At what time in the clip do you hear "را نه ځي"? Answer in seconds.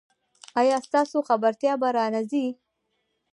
1.95-2.45